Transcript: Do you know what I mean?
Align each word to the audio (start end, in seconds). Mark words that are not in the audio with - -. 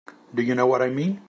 Do 0.33 0.41
you 0.41 0.55
know 0.55 0.65
what 0.65 0.81
I 0.81 0.89
mean? 0.89 1.19